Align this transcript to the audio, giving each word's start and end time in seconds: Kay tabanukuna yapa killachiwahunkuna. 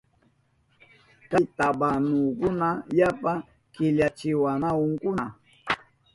Kay 1.29 1.45
tabanukuna 1.57 2.69
yapa 2.99 3.33
killachiwahunkuna. 3.73 5.25